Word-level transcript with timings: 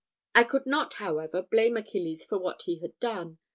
I 0.33 0.45
could 0.45 0.65
not, 0.65 0.95
however, 0.95 1.43
blame 1.43 1.77
Achilles 1.77 2.25
for 2.25 2.39
what 2.39 2.63
he 2.63 2.79
had 2.79 2.99
done. 2.99 3.37